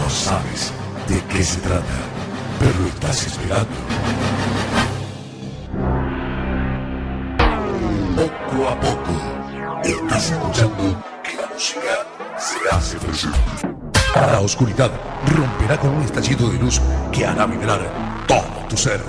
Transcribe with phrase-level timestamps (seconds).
[0.00, 0.72] No sabes
[1.08, 1.84] de qué se trata,
[2.58, 3.76] pero estás esperando.
[8.16, 9.12] Poco a poco,
[9.84, 12.06] estás escuchando que la música
[12.38, 13.38] se hace presente.
[14.14, 14.90] La oscuridad
[15.26, 16.80] romperá con un estallido de luz
[17.12, 17.80] que hará vibrar
[18.26, 19.00] todo tu ser.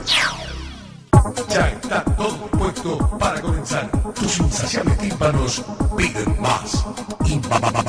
[1.50, 3.90] Ya está todo puesto para comenzar.
[4.14, 5.64] Tus insaciables tímpanos
[5.98, 6.86] piden más
[7.26, 7.40] y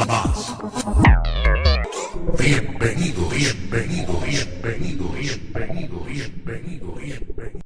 [0.07, 1.12] más.
[2.43, 7.63] Bienvenido, bienvenido, bienvenido, bienvenido, bienvenido, bienvenido.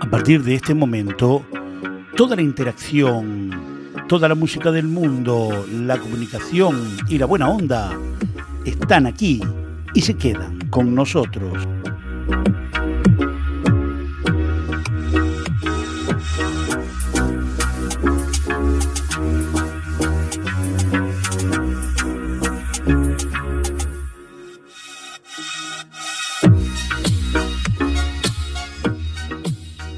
[0.00, 1.44] A partir de este momento,
[2.22, 3.50] toda la interacción,
[4.08, 7.98] toda la música del mundo, la comunicación y la buena onda
[8.64, 9.40] están aquí
[9.92, 11.66] y se quedan con nosotros.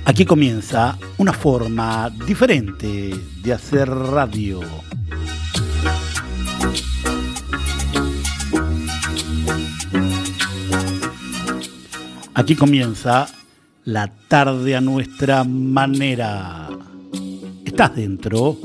[0.06, 4.60] Aquí comienza una forma diferente de hacer radio.
[12.34, 13.28] Aquí comienza
[13.84, 16.68] la tarde a nuestra manera.
[17.64, 18.58] ¿Estás dentro?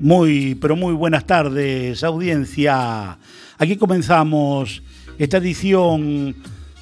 [0.00, 3.18] Muy, pero muy buenas tardes, audiencia.
[3.60, 4.84] Aquí comenzamos
[5.18, 6.32] esta edición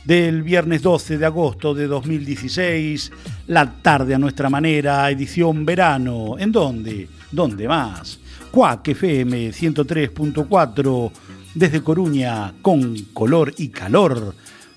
[0.04, 3.12] del viernes 12 de agosto de 2016,
[3.46, 6.36] la tarde a nuestra manera, edición verano.
[6.38, 7.08] ¿En dónde?
[7.32, 8.18] ¿Dónde más?
[8.50, 11.10] Cuac FM 103.4
[11.54, 14.34] desde Coruña, con color y calor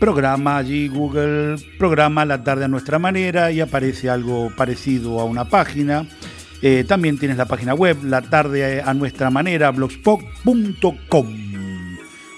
[0.00, 5.48] programa allí Google, programa La tarde a nuestra manera y aparece algo parecido a una
[5.48, 6.06] página.
[6.60, 11.26] Eh, también tienes la página web, la tarde a nuestra manera, blogspot.com.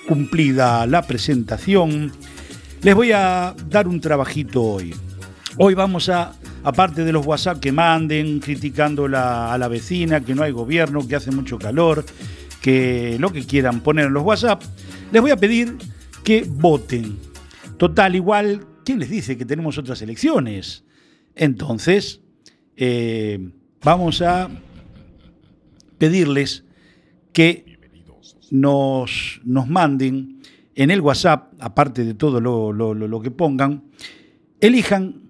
[0.07, 2.13] Cumplida la presentación,
[2.83, 4.95] les voy a dar un trabajito hoy.
[5.57, 10.43] Hoy vamos a, aparte de los WhatsApp que manden, criticando a la vecina, que no
[10.43, 12.05] hay gobierno, que hace mucho calor,
[12.61, 14.63] que lo que quieran poner en los WhatsApp,
[15.13, 15.77] les voy a pedir
[16.25, 17.19] que voten.
[17.77, 20.85] Total, igual, ¿quién les dice que tenemos otras elecciones?
[21.35, 22.21] Entonces,
[22.77, 23.51] eh,
[23.83, 24.49] vamos a
[25.99, 26.65] pedirles
[27.33, 27.79] que
[28.51, 30.41] nos, nos manden
[30.75, 33.85] en el WhatsApp, aparte de todo lo- lo- lo que pongan,
[34.61, 35.24] elijan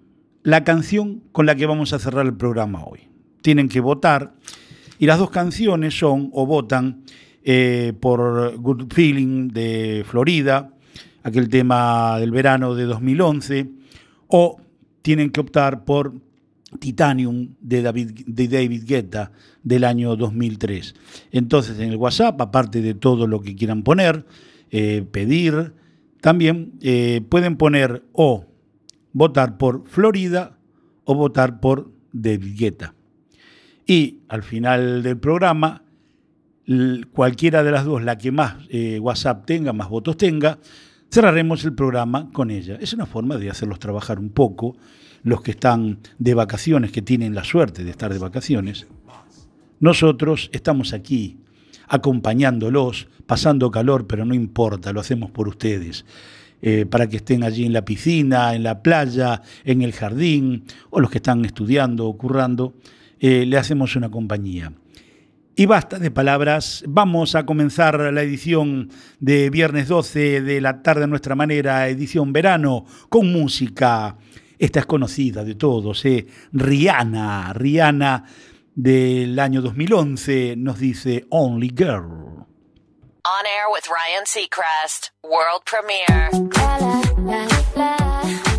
[0.45, 3.01] la canción con la que vamos a cerrar el programa hoy.
[3.43, 4.35] Tienen que votar
[4.99, 7.03] y las dos canciones son o votan
[7.43, 10.71] eh, por Good Feeling de Florida,
[11.23, 13.71] aquel tema del verano de 2011,
[14.29, 14.61] o
[15.03, 16.15] tienen que optar por
[16.79, 19.33] Titanium de David, de David Guetta
[19.63, 20.95] del año 2003.
[21.33, 24.27] Entonces en el WhatsApp, aparte de todo lo que quieran poner,
[24.71, 25.73] eh, pedir,
[26.21, 28.47] también eh, pueden poner o
[29.15, 30.59] votar por Florida
[31.05, 32.95] o votar por David Guetta.
[33.87, 35.85] Y al final del programa
[37.13, 40.59] cualquiera de las dos, la que más eh, WhatsApp tenga, más votos tenga,
[41.11, 42.77] cerraremos el programa con ella.
[42.81, 44.77] Es una forma de hacerlos trabajar un poco,
[45.23, 48.87] los que están de vacaciones, que tienen la suerte de estar de vacaciones.
[49.81, 51.39] Nosotros estamos aquí
[51.89, 56.07] acompañándolos, pasando calor, pero no importa, lo hacemos por ustedes.
[56.67, 60.99] Eh, para que estén allí en la piscina, en la playa, en el jardín, o
[60.99, 62.73] los que están estudiando o currando,
[63.21, 64.73] eh, le hacemos una compañía.
[65.55, 68.89] Y basta de palabras, vamos a comenzar la edición
[69.21, 74.17] de viernes 12 de la tarde a nuestra manera, edición verano, con música.
[74.59, 76.27] Esta es conocida de todos, ¿eh?
[76.51, 78.25] Rihanna, Rihanna
[78.75, 82.34] del año 2011 nos dice Only Girl.
[83.27, 86.29] On air with Ryan Seacrest, world premiere.
[87.75, 88.54] La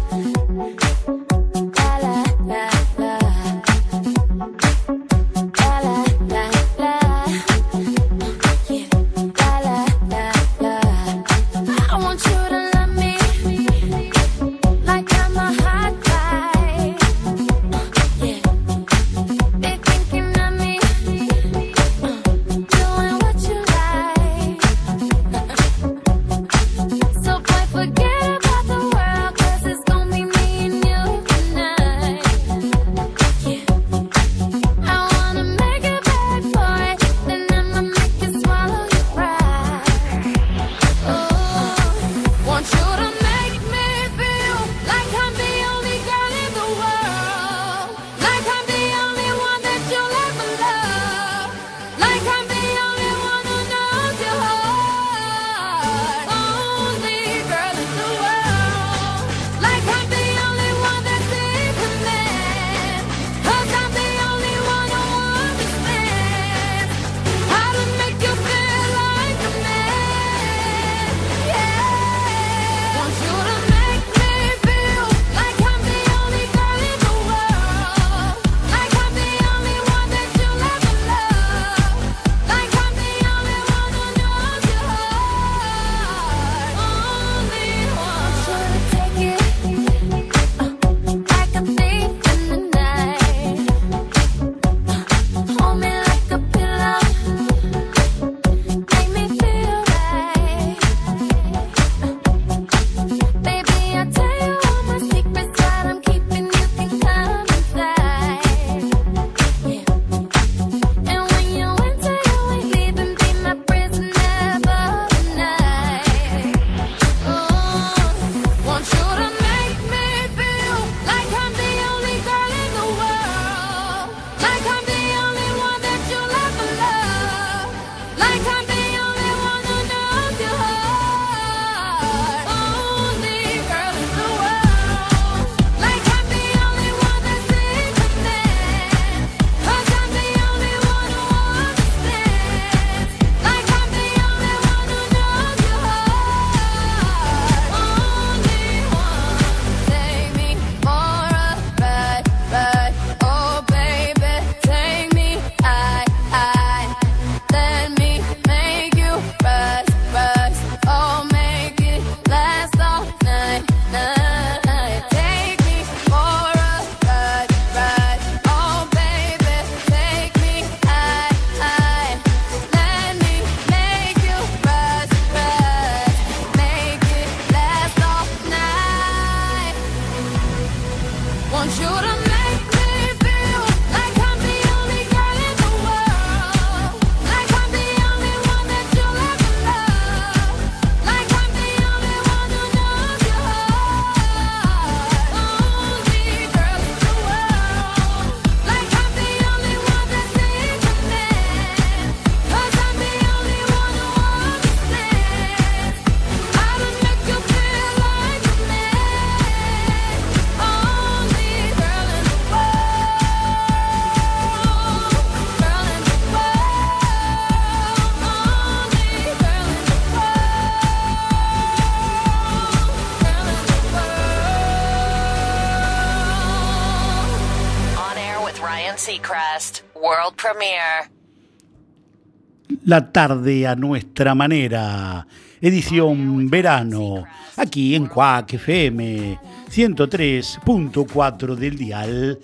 [233.11, 235.25] tarde a nuestra manera,
[235.59, 237.23] edición verano,
[237.57, 239.39] aquí en Cuac FM
[239.71, 242.39] 103.4 del dial,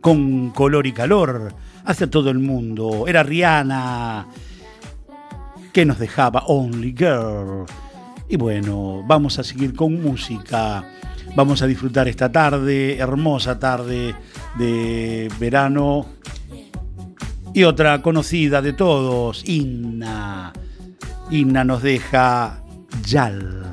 [0.00, 3.04] con color y calor hacia todo el mundo.
[3.06, 4.28] Era Rihanna
[5.74, 7.66] que nos dejaba Only Girl.
[8.30, 10.86] Y bueno, vamos a seguir con música.
[11.36, 14.14] Vamos a disfrutar esta tarde, hermosa tarde
[14.58, 16.06] de verano.
[17.54, 20.52] Y otra conocida de todos, Inna.
[21.30, 22.62] Inna nos deja
[23.06, 23.71] Yal.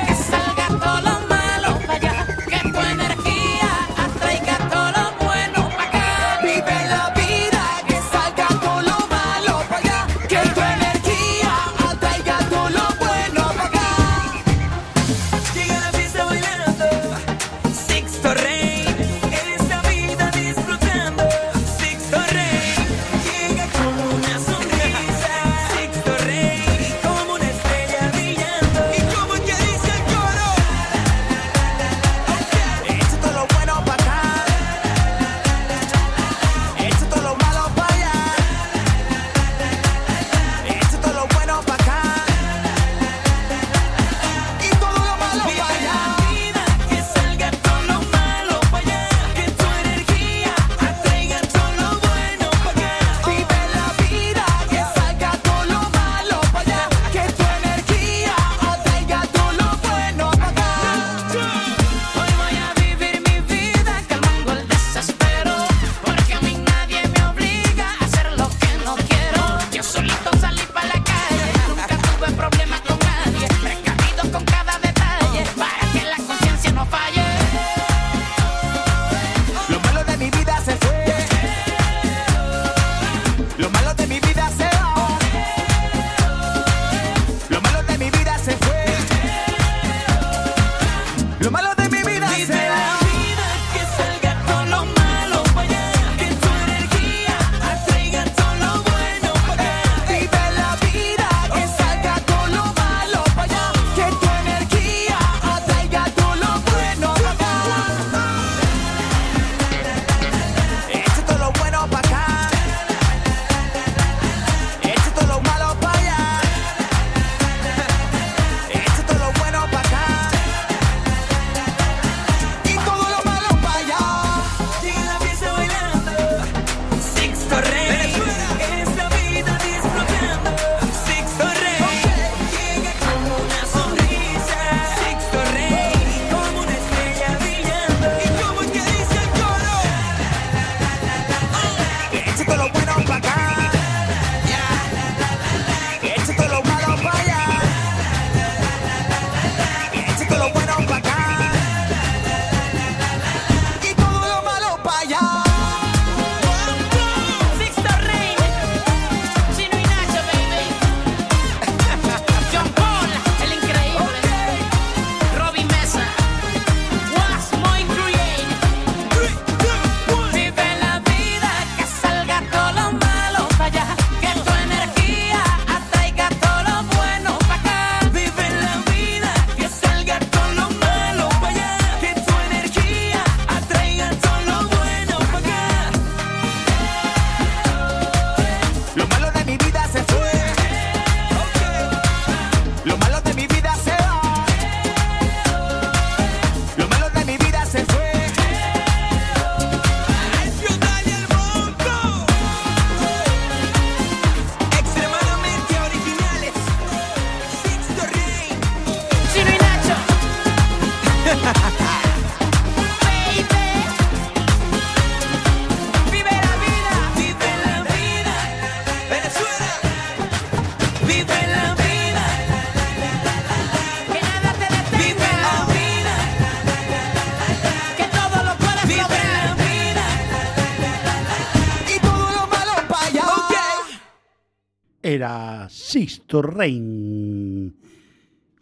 [235.91, 237.75] era Sisto Rein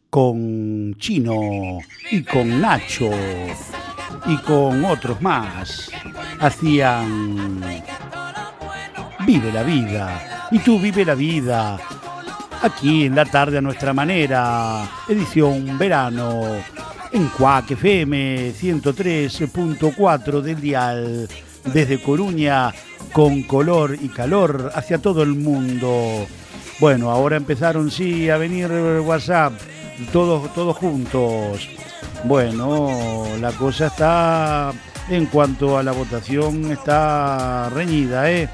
[0.08, 1.78] con Chino
[2.10, 3.10] y con Nacho
[4.26, 5.90] y con otros más.
[6.40, 7.60] Hacían
[9.26, 10.48] Vive la vida.
[10.50, 11.78] Y tú vive la vida.
[12.62, 14.88] Aquí en la tarde a nuestra manera.
[15.06, 16.42] Edición verano.
[17.12, 21.28] En Cuac FM 103.4 del dial.
[21.64, 22.72] Desde Coruña
[23.12, 26.26] con color y calor hacia todo el mundo.
[26.80, 28.70] Bueno, ahora empezaron sí a venir
[29.04, 29.52] WhatsApp,
[30.12, 31.68] todos, todos juntos.
[32.24, 34.72] Bueno, la cosa está,
[35.08, 38.48] en cuanto a la votación, está reñida, ¿eh?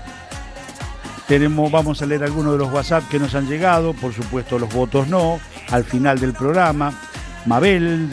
[1.29, 4.73] Tenemos, vamos a leer algunos de los WhatsApp que nos han llegado, por supuesto los
[4.73, 5.39] votos no,
[5.71, 6.99] al final del programa.
[7.47, 8.09] Mabel,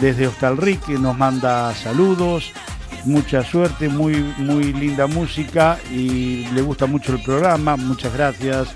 [0.00, 2.52] desde Hostalric, nos manda saludos
[3.04, 7.76] mucha suerte, muy, muy linda música y le gusta mucho el programa.
[7.76, 8.68] Muchas gracias,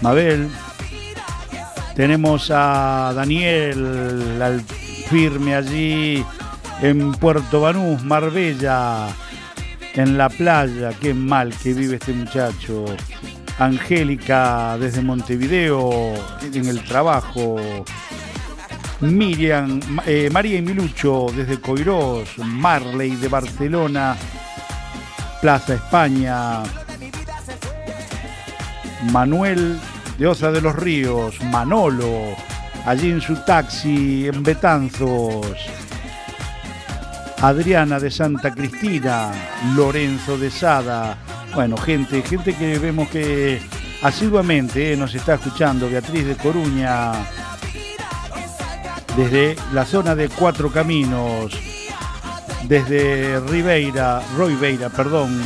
[0.00, 0.48] Mabel.
[1.94, 4.60] Tenemos a Daniel al
[5.08, 6.24] firme allí
[6.80, 9.08] en Puerto Banús, Marbella,
[9.94, 10.90] en la playa.
[11.00, 12.84] Qué mal que vive este muchacho.
[13.58, 17.56] Angélica desde Montevideo, en el trabajo.
[19.00, 24.16] Miriam, eh, María y Milucho desde Coirós, Marley de Barcelona,
[25.40, 26.62] Plaza España,
[29.12, 29.78] Manuel
[30.18, 32.34] de Osa de los Ríos, Manolo,
[32.84, 35.56] allí en su taxi en Betanzos,
[37.40, 39.30] Adriana de Santa Cristina,
[39.76, 41.16] Lorenzo de Sada,
[41.54, 43.60] bueno, gente, gente que vemos que
[44.02, 47.12] asiduamente eh, nos está escuchando, Beatriz de Coruña,
[49.16, 51.52] desde la zona de Cuatro Caminos,
[52.64, 55.40] desde Ribeira, Roibeira, perdón,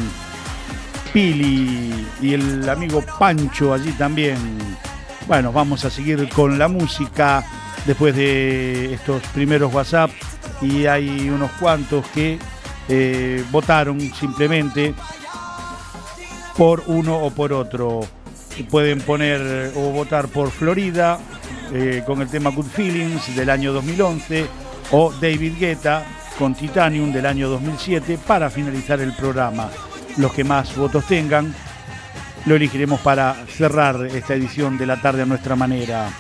[1.13, 4.37] Pili y el amigo Pancho allí también.
[5.27, 7.45] Bueno, vamos a seguir con la música
[7.87, 10.11] después de estos primeros WhatsApp
[10.63, 12.39] y hay unos cuantos que
[12.89, 14.95] eh, votaron simplemente
[16.57, 18.01] por uno o por otro.
[18.71, 21.19] Pueden poner o votar por Florida
[21.73, 24.47] eh, con el tema Good Feelings del año 2011
[24.93, 26.05] o David Guetta
[26.39, 29.71] con Titanium del año 2007 para finalizar el programa.
[30.17, 31.55] Los que más votos tengan
[32.47, 36.11] lo elegiremos para cerrar esta edición de la tarde a nuestra manera.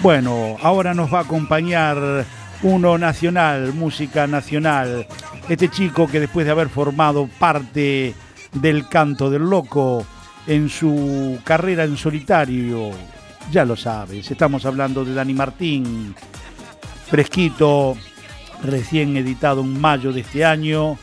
[0.00, 2.26] Bueno, ahora nos va a acompañar
[2.62, 5.06] uno nacional, música nacional.
[5.48, 8.14] Este chico que después de haber formado parte
[8.52, 10.04] del canto del loco
[10.46, 12.90] en su carrera en solitario,
[13.50, 16.14] ya lo sabes, estamos hablando de Dani Martín,
[17.06, 17.96] fresquito,
[18.62, 20.98] recién editado en mayo de este año,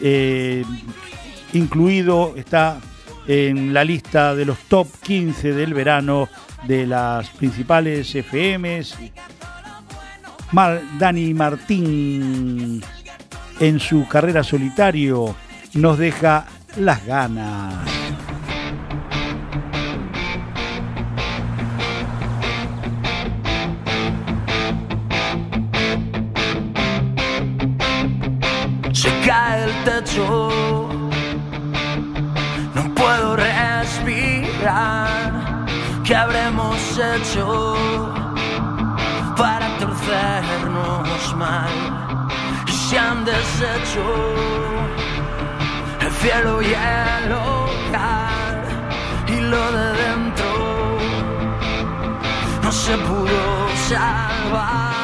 [0.00, 0.64] eh,
[1.56, 2.78] incluido, está
[3.26, 6.28] en la lista de los top 15 del verano
[6.66, 8.96] de las principales FMs.
[10.98, 12.82] Dani Martín
[13.60, 15.34] en su carrera solitario
[15.74, 17.74] nos deja las ganas.
[28.92, 30.88] Se cae el techo,
[34.66, 35.66] respirar.
[36.04, 37.74] ¿Qué habremos hecho
[39.36, 42.28] para torcernos mal?
[42.66, 44.04] Y se han deshecho
[46.00, 48.64] el cielo y el hogar
[49.28, 50.98] y lo de dentro
[52.62, 54.95] no se pudo salvar.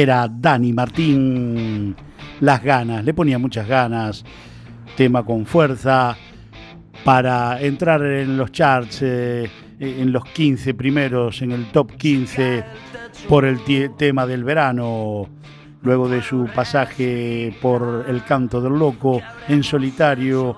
[0.00, 1.94] Era Dani Martín.
[2.40, 4.24] Las ganas, le ponía muchas ganas,
[4.96, 6.16] tema con fuerza
[7.04, 12.64] para entrar en los charts, eh, en los 15 primeros, en el top 15
[13.28, 13.60] por el
[13.96, 15.28] tema del verano,
[15.82, 20.56] luego de su pasaje por El Canto del Loco en solitario,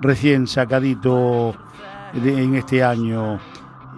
[0.00, 1.54] recién sacadito
[2.14, 3.40] en este año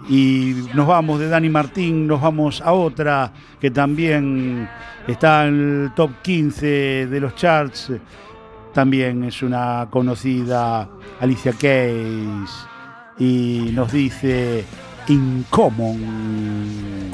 [0.09, 4.69] y nos vamos de Dani Martín, nos vamos a otra que también
[5.07, 7.91] está en el top 15 de los charts.
[8.73, 10.87] También es una conocida
[11.19, 12.67] Alicia Keys
[13.17, 14.63] y nos dice
[15.07, 17.11] Incommon.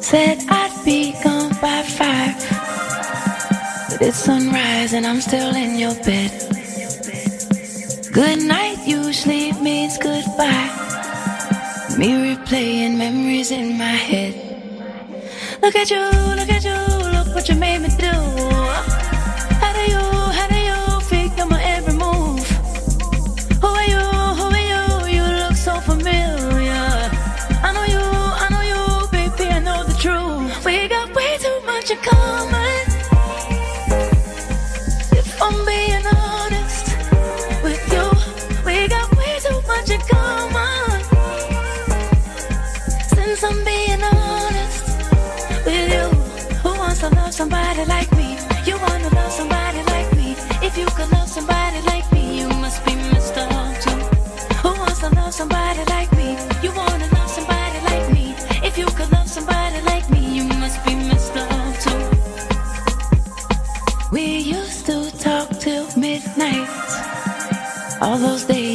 [0.00, 1.82] Said I'd be gone by.
[4.00, 6.30] It's sunrise and I'm still in your bed.
[8.12, 10.70] Good night usually means goodbye.
[11.98, 14.34] Me replaying memories in my head.
[15.62, 16.04] Look at you,
[16.38, 16.78] look at you,
[17.12, 18.14] look what you made me do.
[19.62, 20.04] How do you,
[20.38, 22.46] how do you figure my every move?
[23.60, 24.04] Who are you,
[24.38, 25.16] who are you?
[25.16, 27.10] You look so familiar.
[27.62, 28.02] I know you,
[28.44, 30.64] I know you, baby, I know the truth.
[30.64, 32.61] We got way too much in common.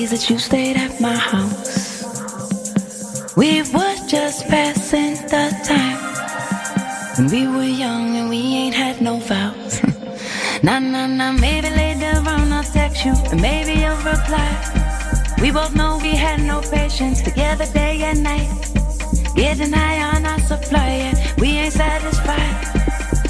[0.08, 2.06] Days that you stayed at my house.
[3.36, 6.00] We were just passing the time.
[7.18, 9.84] When we were young and we ain't had no vows.
[10.64, 14.52] nah, nah, nah, maybe later on I'll text you and maybe you'll reply.
[15.42, 18.50] We both know we had no patience together day and night.
[19.36, 22.56] Getting high on our supply, and we ain't satisfied.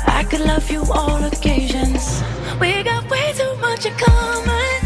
[0.08, 2.24] I could love you all occasions.
[2.62, 4.77] We got way too much in common.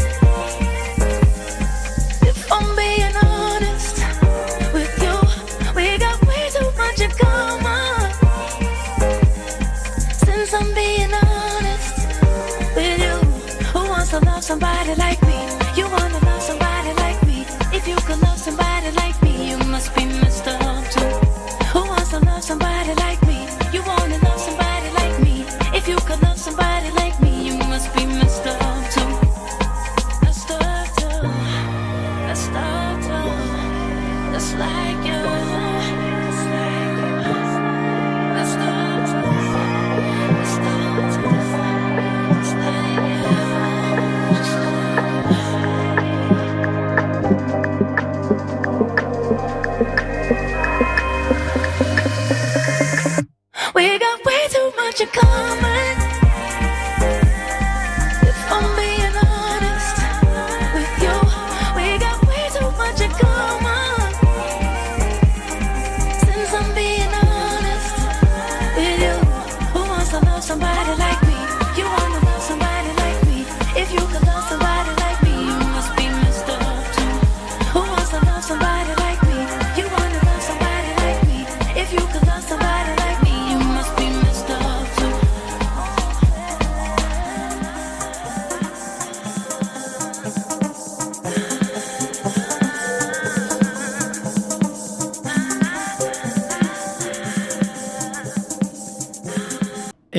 [35.04, 35.41] You.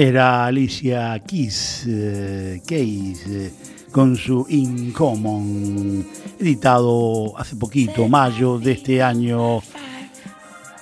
[0.06, 3.54] Era Alicia Keys, eh, Keys eh,
[3.89, 6.06] con su In Common
[6.38, 9.62] editado hace poquito, mayo de este año.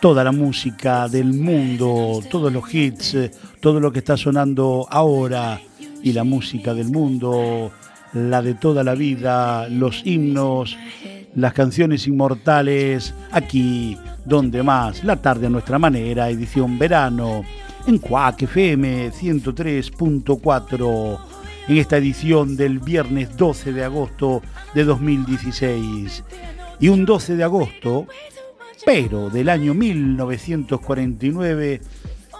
[0.01, 5.61] Toda la música del mundo, todos los hits, eh, todo lo que está sonando ahora
[6.01, 7.71] y la música del mundo,
[8.13, 10.75] la de toda la vida, los himnos,
[11.35, 17.43] las canciones inmortales, aquí, donde más, la tarde a nuestra manera, edición verano
[17.87, 21.19] en Cuac FM 103.4
[21.67, 24.41] en esta edición del viernes 12 de agosto
[24.73, 26.23] de 2016.
[26.79, 28.07] Y un 12 de agosto,
[28.85, 31.81] pero del año 1949,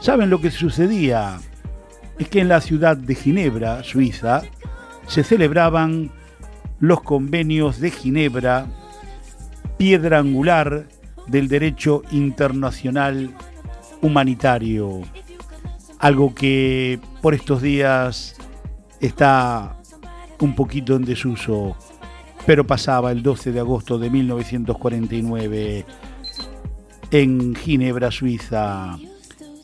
[0.02, 1.40] ¿saben lo que sucedía?
[2.18, 4.44] Es que en la ciudad de Ginebra, Suiza,
[5.08, 6.12] se celebraban
[6.80, 8.68] los convenios de Ginebra,
[9.78, 10.88] piedra angular
[11.28, 13.34] del derecho internacional
[14.02, 15.02] humanitario
[16.02, 18.36] algo que por estos días
[19.00, 19.78] está
[20.40, 21.78] un poquito en desuso,
[22.46, 25.86] pero pasaba el 12 de agosto de 1949
[27.12, 28.98] en Ginebra, Suiza.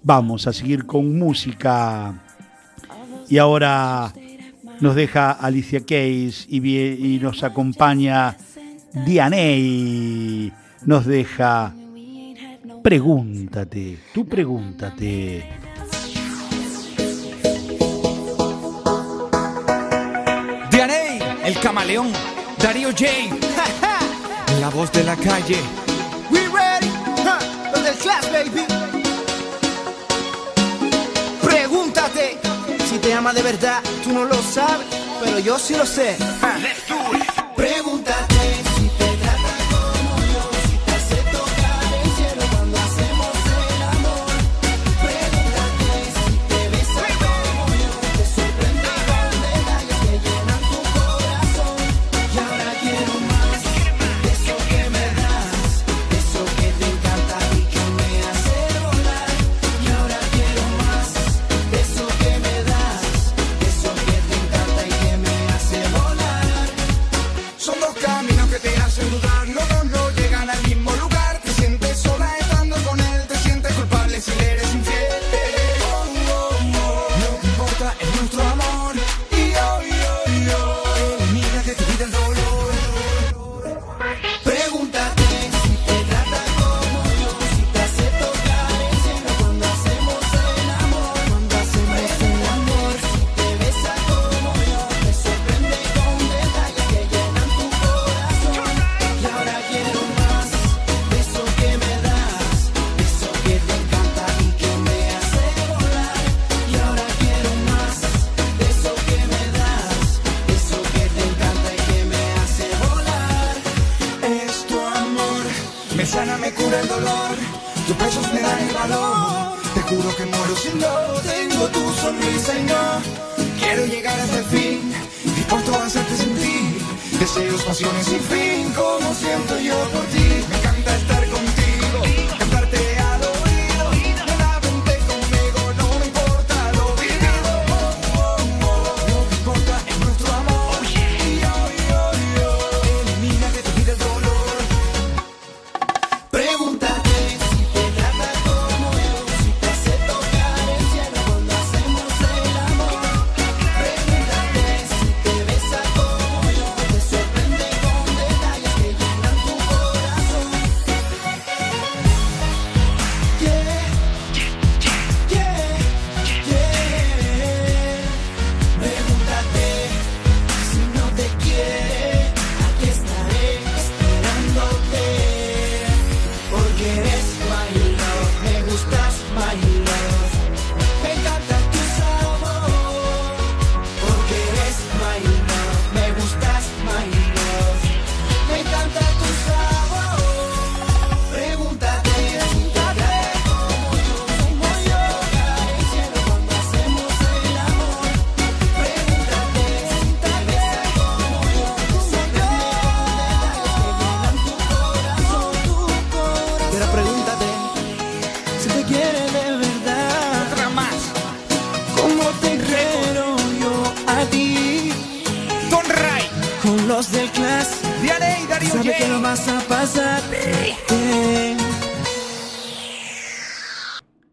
[0.03, 2.23] Vamos a seguir con música
[3.27, 4.13] y ahora
[4.79, 8.37] nos deja Alicia Case y, nos acompaña
[8.93, 10.55] DNA.
[10.85, 11.73] Nos deja
[12.83, 15.66] Pregúntate, tú pregúntate.
[21.47, 22.11] el camaleón,
[22.57, 23.05] Darío J.
[24.59, 25.57] la voz de la calle.
[26.29, 26.89] We ready,
[27.23, 28.65] huh, los del class, baby.
[31.41, 32.37] Pregúntate
[32.89, 34.87] si te ama de verdad, tú no lo sabes,
[35.23, 36.17] pero yo sí lo sé.
[36.61, 37.36] Let's do it.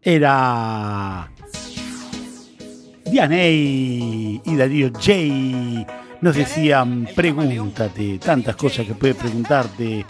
[0.05, 1.31] era
[3.07, 5.87] Diane y Darío J.
[6.21, 10.07] Nos decían, pregúntate tantas cosas que puedes preguntarte,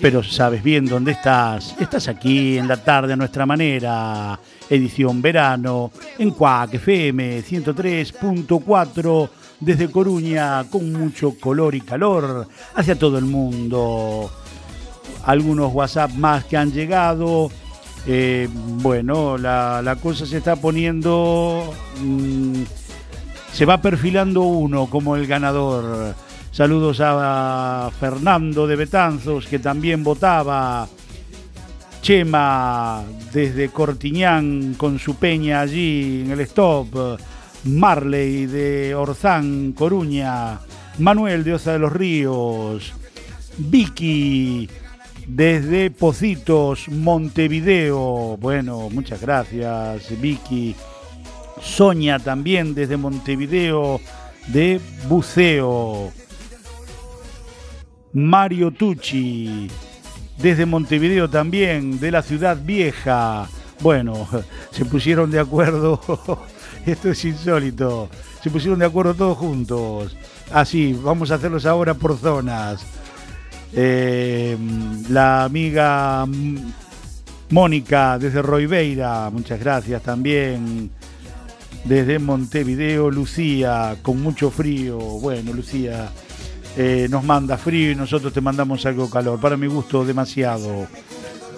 [0.00, 1.76] pero sabes bien dónde estás.
[1.78, 4.38] Estás aquí en la tarde a nuestra manera,
[4.68, 9.28] edición verano, en Cuac FM 103.4
[9.60, 14.30] desde Coruña con mucho color y calor hacia todo el mundo.
[15.24, 17.50] Algunos WhatsApp más que han llegado,
[18.06, 21.72] eh, bueno, la, la cosa se está poniendo...
[22.00, 22.62] mm,
[23.52, 26.14] se va perfilando uno como el ganador.
[26.50, 30.88] Saludos a Fernando de Betanzos, que también votaba.
[32.02, 33.02] Chema
[33.32, 37.18] desde Cortiñán con su peña allí en el stop.
[37.64, 40.58] Marley de Orzán, Coruña.
[40.98, 42.92] Manuel de Osa de los Ríos.
[43.56, 44.68] Vicky
[45.26, 48.36] desde Pocitos, Montevideo.
[48.38, 50.74] Bueno, muchas gracias, Vicky.
[51.60, 54.00] Sonia también desde Montevideo
[54.48, 56.12] de buceo.
[58.12, 59.68] Mario Tucci
[60.38, 63.48] desde Montevideo también, de la ciudad vieja.
[63.80, 64.28] Bueno,
[64.70, 66.00] se pusieron de acuerdo.
[66.86, 68.08] Esto es insólito.
[68.42, 70.16] Se pusieron de acuerdo todos juntos.
[70.52, 72.84] Así, vamos a hacerlos ahora por zonas.
[73.76, 74.56] Eh,
[75.08, 76.26] la amiga
[77.50, 80.90] Mónica desde Roibeira, muchas gracias también.
[81.84, 84.98] Desde Montevideo, Lucía, con mucho frío.
[84.98, 86.08] Bueno, Lucía,
[86.76, 89.38] eh, nos manda frío y nosotros te mandamos algo calor.
[89.38, 90.86] Para mi gusto, demasiado.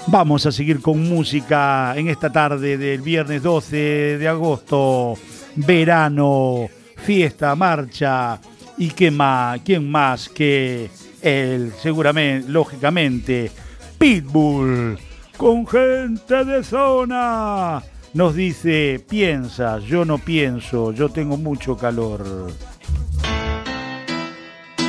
[0.09, 5.15] Vamos a seguir con música en esta tarde del viernes 12 de agosto.
[5.55, 8.41] Verano, fiesta, marcha.
[8.79, 9.61] ¿Y qué más?
[9.65, 10.91] ¿Quién más que
[11.23, 11.73] él?
[11.81, 13.51] Seguramente, lógicamente,
[13.99, 14.99] Pitbull.
[15.37, 17.83] Con gente de zona.
[18.15, 22.51] Nos dice, piensa, yo no pienso, yo tengo mucho calor.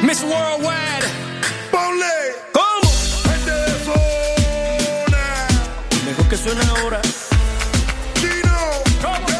[0.01, 1.07] Miss Worldwide.
[1.69, 2.05] Ponle
[2.53, 2.89] ¿Cómo?
[3.23, 5.47] gente de zona.
[6.05, 7.01] Mejor que suene ahora.
[8.13, 8.57] Chino,
[9.01, 9.38] ¿Cómo?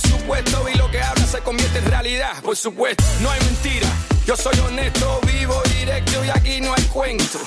[0.00, 0.68] Por supuesto.
[0.72, 3.04] Y lo que habla se convierte en realidad, por supuesto.
[3.20, 3.88] No hay mentira.
[4.26, 7.38] Yo soy honesto, vivo directo y aquí no hay cuento.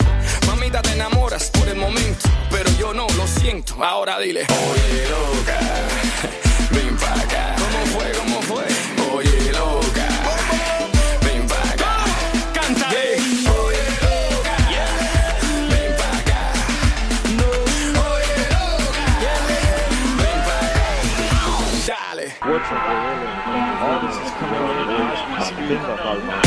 [0.47, 3.81] Mamita, te enamoras por el momento, pero yo no lo siento.
[3.83, 5.59] Ahora dile, oye loca,
[6.71, 7.55] ven pa' acá.
[7.57, 8.11] ¿Cómo fue?
[8.11, 8.65] ¿Cómo fue?
[9.15, 9.52] Oye
[25.67, 26.42] 真的发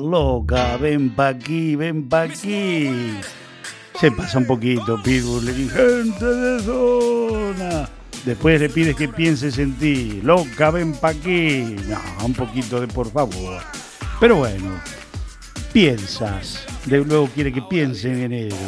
[0.00, 3.18] Loca, ven pa' aquí, ven pa' aquí.
[4.00, 5.44] Se pasa un poquito, Pitbull.
[5.44, 7.88] Le dice, gente de zona.
[8.24, 10.20] Después le pides que pienses en ti.
[10.22, 11.76] Loca, ven pa' aquí.
[11.88, 13.62] No, un poquito de por favor.
[14.20, 14.80] Pero bueno,
[15.72, 16.64] piensas.
[16.86, 18.58] De luego quiere que piensen en ellos.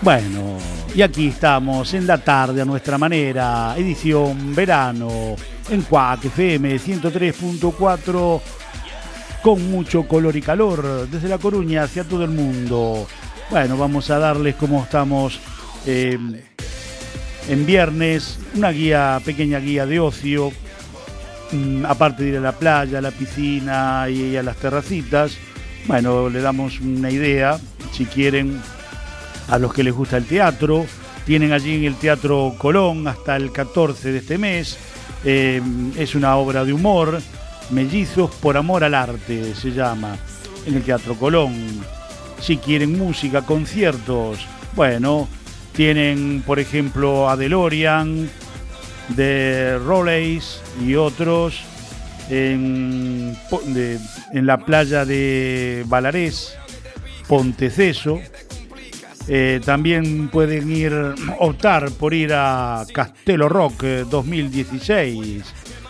[0.00, 0.58] Bueno,
[0.94, 5.34] y aquí estamos en la tarde a nuestra manera, edición verano,
[5.68, 8.40] en Cuac FM 103.4,
[9.48, 13.06] con mucho color y calor, desde La Coruña hacia todo el mundo.
[13.48, 15.40] Bueno, vamos a darles como estamos
[15.86, 16.18] eh,
[17.48, 20.52] en viernes, una guía, pequeña guía de ocio,
[21.52, 25.38] mm, aparte de ir a la playa, a la piscina y a las terracitas.
[25.86, 27.58] Bueno, le damos una idea,
[27.90, 28.60] si quieren
[29.48, 30.84] a los que les gusta el teatro.
[31.24, 34.76] Tienen allí en el Teatro Colón hasta el 14 de este mes.
[35.24, 35.62] Eh,
[35.96, 37.22] es una obra de humor.
[37.70, 40.16] Mellizos por amor al arte se llama.
[40.66, 41.54] En el Teatro Colón.
[42.40, 44.46] Si quieren música, conciertos.
[44.74, 45.28] Bueno,
[45.72, 48.28] tienen por ejemplo a DeLorean,
[49.08, 51.62] de Rolleys y otros
[52.30, 53.36] en,
[54.32, 56.56] en la playa de Balarés,
[57.26, 58.20] Ponteceso.
[59.30, 60.92] Eh, también pueden ir,
[61.38, 65.44] optar por ir a Castelo Rock eh, 2016.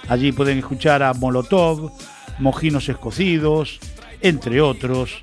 [0.09, 1.93] Allí pueden escuchar a Molotov,
[2.39, 3.79] Mojinos Escocidos,
[4.21, 5.21] entre otros.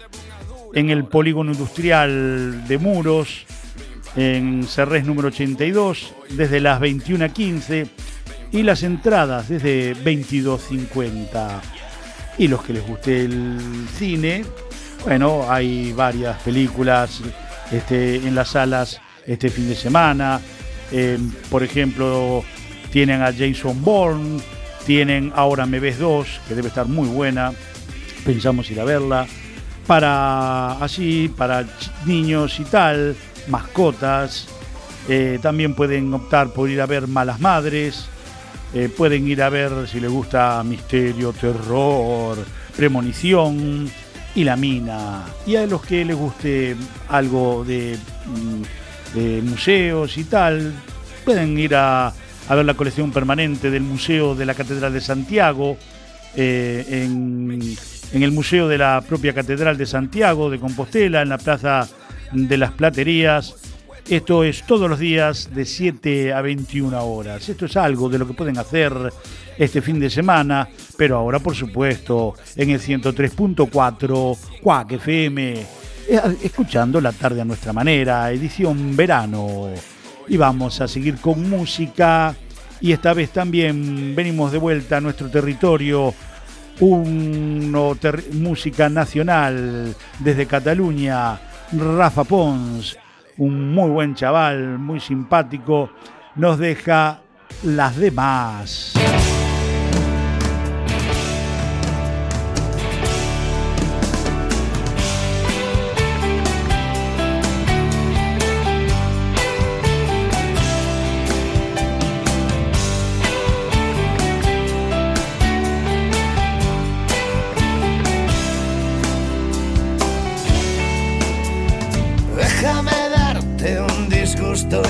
[0.73, 3.45] En el polígono industrial de Muros,
[4.15, 7.87] en Cerrés número 82, desde las 21.15
[8.51, 11.61] y las entradas desde 22.50.
[12.37, 14.45] Y los que les guste el cine,
[15.03, 17.21] bueno, hay varias películas
[17.71, 20.41] este, en las salas este fin de semana.
[20.91, 21.17] Eh,
[21.49, 22.43] por ejemplo,
[22.91, 24.41] tienen a Jason Bourne,
[24.85, 27.51] tienen Ahora me ves 2, que debe estar muy buena.
[28.25, 29.27] Pensamos ir a verla.
[29.87, 31.65] Para así, para
[32.05, 33.15] niños y tal,
[33.47, 34.47] mascotas.
[35.07, 38.07] Eh, también pueden optar por ir a ver Malas Madres.
[38.73, 42.37] Eh, pueden ir a ver si les gusta misterio, terror,
[42.75, 43.89] premonición
[44.33, 45.23] y la mina.
[45.45, 46.75] Y a los que les guste
[47.09, 50.73] algo de, mm, de museos y tal,
[51.23, 52.11] pueden ir a,
[52.47, 55.77] a ver la colección permanente del Museo de la Catedral de Santiago,
[56.35, 57.75] eh, en,
[58.11, 61.87] en el Museo de la propia Catedral de Santiago de Compostela, en la Plaza
[62.31, 63.55] de las Platerías.
[64.07, 67.49] Esto es todos los días de 7 a 21 horas.
[67.49, 68.93] Esto es algo de lo que pueden hacer
[69.57, 70.67] este fin de semana,
[70.97, 75.65] pero ahora por supuesto en el 103.4 Cuac FM, eh,
[76.43, 79.69] escuchando la tarde a nuestra manera, edición verano.
[80.27, 82.35] Y vamos a seguir con música
[82.81, 86.13] y esta vez también venimos de vuelta a nuestro territorio
[87.99, 91.39] ter- música nacional desde Cataluña,
[91.71, 92.97] Rafa Pons,
[93.37, 95.89] un muy buen chaval, muy simpático,
[96.35, 97.21] nos deja
[97.63, 98.93] las demás.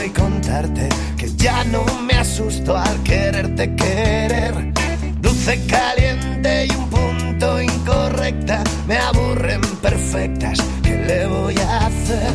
[0.03, 4.73] Y contarte que ya no me asusto al quererte querer.
[5.21, 10.59] Dulce, caliente y un punto incorrecta me aburren perfectas.
[10.81, 12.31] ¿Qué le voy a hacer?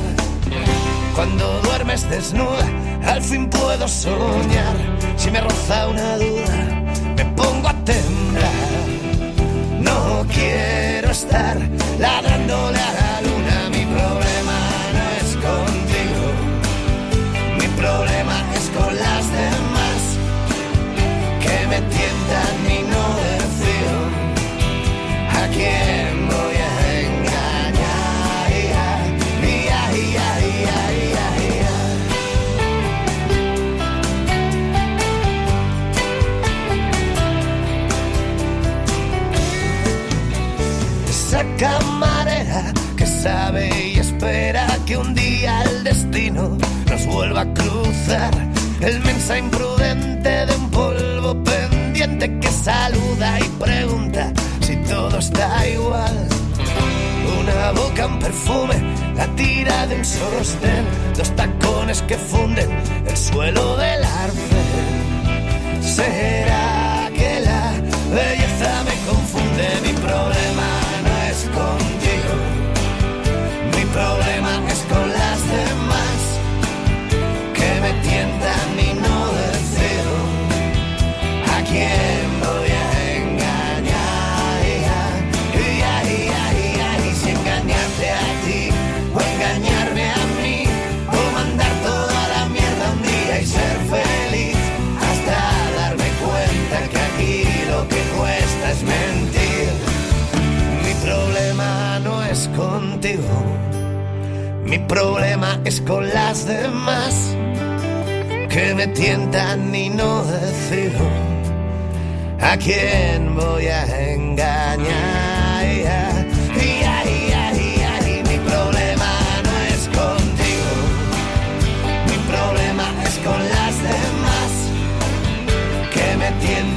[1.15, 2.67] Cuando duermes desnuda,
[3.07, 4.77] al fin puedo soñar.
[5.17, 6.85] Si me roza una duda,
[7.17, 8.81] me pongo a temblar.
[9.81, 11.59] No quiero estar
[11.99, 13.10] ladrándole a la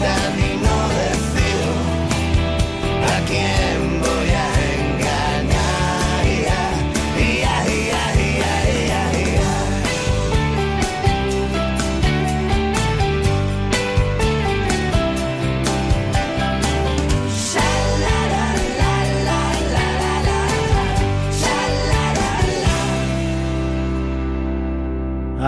[0.04, 0.53] me tientan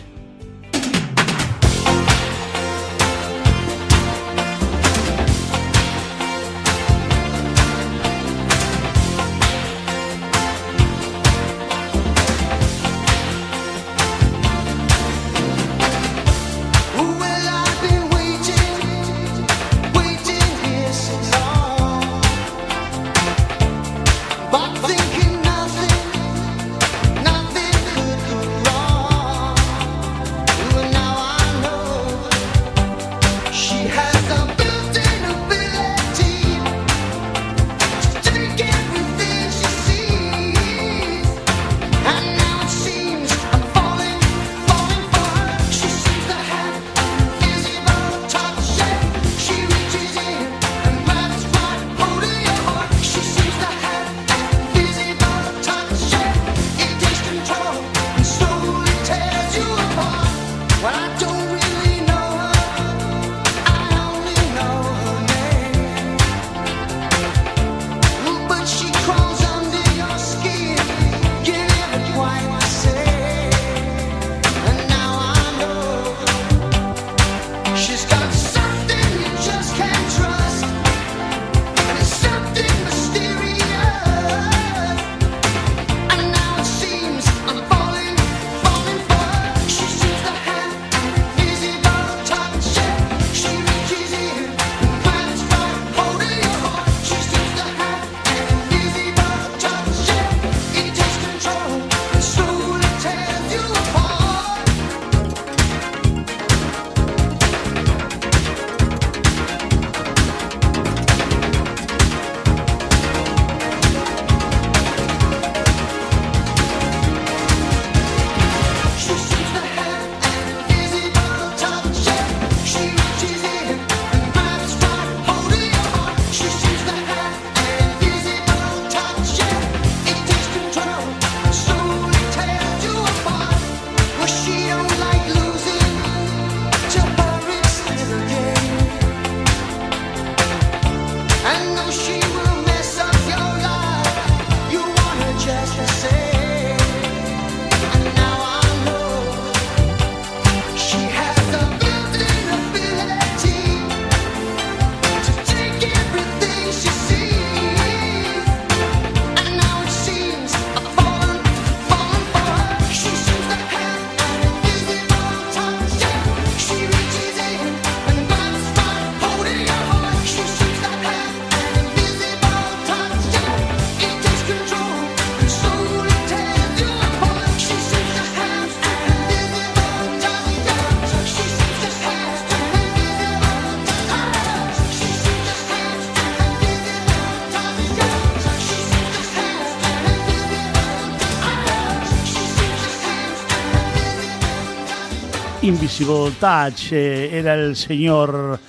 [195.98, 198.60] Invisible Touch eh, era el señor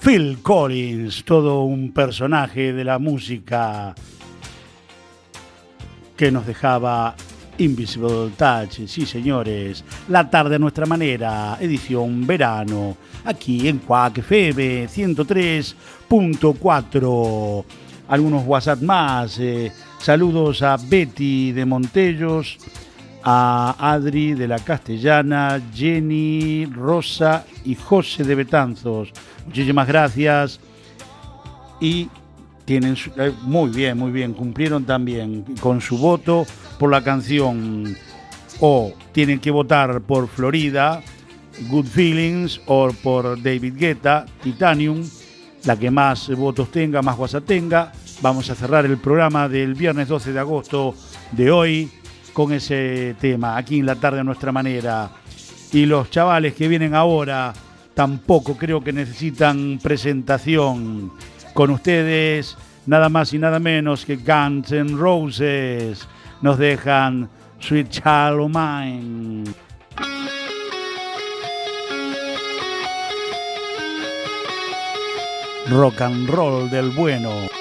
[0.00, 3.94] Phil Collins, todo un personaje de la música
[6.16, 7.14] que nos dejaba
[7.58, 8.86] Invisible Touch.
[8.86, 12.96] Sí, señores, la tarde a nuestra manera, edición verano,
[13.26, 17.64] aquí en Quack FM 103.4.
[18.08, 19.38] Algunos WhatsApp más.
[19.38, 22.56] eh, saludos a Betty de Montellos,
[23.24, 29.10] a Adri de la Castellana, Jenny, Rosa y José de Betanzos.
[29.46, 30.60] Muchísimas gracias.
[31.80, 32.08] Y
[32.66, 36.46] tienen eh, muy bien, muy bien, cumplieron también con su voto
[36.78, 37.96] por la canción
[38.60, 41.02] o tienen que votar por Florida,
[41.70, 45.02] Good Feelings o por David Guetta, Titanium,
[45.64, 47.92] la que más votos tenga, más WhatsApp tenga.
[48.20, 50.94] Vamos a cerrar el programa del viernes 12 de agosto
[51.32, 51.90] de hoy
[52.34, 55.08] con ese tema, aquí en la tarde a nuestra manera.
[55.72, 57.54] Y los chavales que vienen ahora
[57.94, 61.12] tampoco creo que necesitan presentación.
[61.54, 66.06] Con ustedes, nada más y nada menos que Guns N' Roses
[66.42, 67.30] nos dejan
[67.60, 69.44] Sweet Child O' Mine.
[75.70, 77.53] Rock and roll del bueno.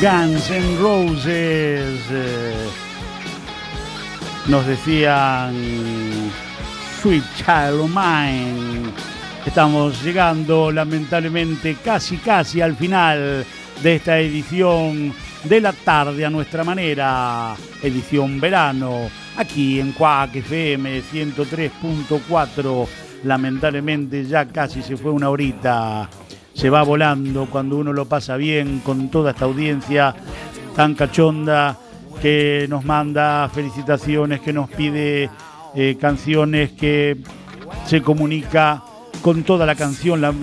[0.00, 2.00] Guns N' Roses.
[2.10, 2.68] eh,
[4.48, 5.52] nos decían
[7.02, 8.90] Sweet Child O' Mine.
[9.44, 13.44] Estamos llegando lamentablemente casi casi al final
[13.82, 15.12] de esta edición
[15.44, 22.86] de la tarde a nuestra manera, edición verano, aquí en Quack FM 103.4.
[23.24, 26.08] Lamentablemente ya casi se fue una horita.
[26.60, 30.14] Se va volando cuando uno lo pasa bien con toda esta audiencia
[30.76, 31.74] tan cachonda
[32.20, 35.30] que nos manda felicitaciones, que nos pide
[35.74, 37.16] eh, canciones, que
[37.86, 38.82] se comunica
[39.22, 40.34] con toda la canción, la,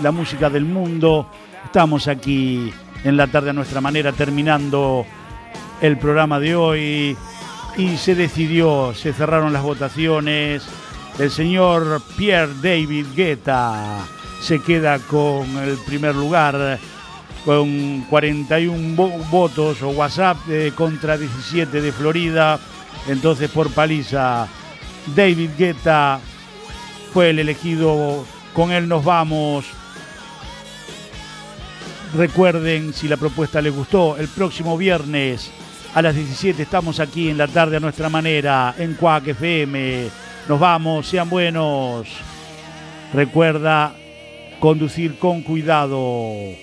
[0.00, 1.28] la música del mundo.
[1.66, 2.72] Estamos aquí
[3.04, 5.04] en la tarde a nuestra manera terminando
[5.82, 7.16] el programa de hoy
[7.76, 10.62] y se decidió, se cerraron las votaciones.
[11.18, 14.02] El señor Pierre David Guetta
[14.42, 16.78] se queda con el primer lugar
[17.44, 20.36] con 41 vo- votos o WhatsApp
[20.74, 22.58] contra 17 de Florida.
[23.08, 24.46] Entonces por paliza
[25.14, 26.20] David Guetta
[27.12, 28.24] fue el elegido.
[28.52, 29.64] Con él nos vamos.
[32.14, 35.50] Recuerden, si la propuesta les gustó, el próximo viernes
[35.94, 40.08] a las 17 estamos aquí en la tarde a nuestra manera, en Cuac FM.
[40.48, 42.06] Nos vamos, sean buenos.
[43.14, 43.94] Recuerda
[44.62, 46.54] conducir con cuidado.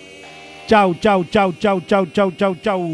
[0.67, 2.87] Chau, chau, chau, chau, chau, chau, chau, chau.